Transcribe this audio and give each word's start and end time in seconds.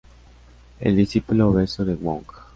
El 0.79 0.95
discípulo 0.95 1.51
obeso 1.51 1.85
de 1.85 1.93
Wong. 1.93 2.25